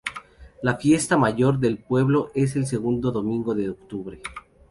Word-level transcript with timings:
La 0.63 0.77
fiesta 0.77 1.15
mayor 1.15 1.59
del 1.59 1.77
pueblo 1.77 2.31
es 2.33 2.55
el 2.55 2.65
segundo 2.65 3.11
domingo 3.11 3.53
de 3.53 3.69
octubre. 3.69 4.19